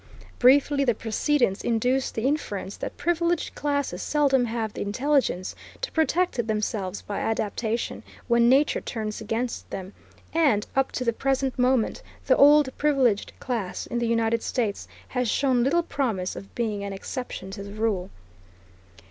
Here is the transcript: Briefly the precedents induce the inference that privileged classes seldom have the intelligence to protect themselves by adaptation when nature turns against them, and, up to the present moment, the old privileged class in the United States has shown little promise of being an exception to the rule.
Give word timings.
Briefly 0.39 0.83
the 0.83 0.95
precedents 0.95 1.63
induce 1.63 2.09
the 2.09 2.25
inference 2.25 2.75
that 2.77 2.97
privileged 2.97 3.53
classes 3.53 4.01
seldom 4.01 4.45
have 4.45 4.73
the 4.73 4.81
intelligence 4.81 5.55
to 5.81 5.91
protect 5.91 6.47
themselves 6.47 7.03
by 7.03 7.19
adaptation 7.19 8.01
when 8.27 8.49
nature 8.49 8.81
turns 8.81 9.21
against 9.21 9.69
them, 9.69 9.93
and, 10.33 10.65
up 10.75 10.91
to 10.93 11.05
the 11.05 11.13
present 11.13 11.59
moment, 11.59 12.01
the 12.25 12.35
old 12.35 12.75
privileged 12.79 13.31
class 13.39 13.85
in 13.85 13.99
the 13.99 14.07
United 14.07 14.41
States 14.41 14.87
has 15.09 15.29
shown 15.29 15.63
little 15.63 15.83
promise 15.83 16.35
of 16.35 16.55
being 16.55 16.83
an 16.83 16.93
exception 16.93 17.51
to 17.51 17.61
the 17.61 17.73
rule. 17.73 18.09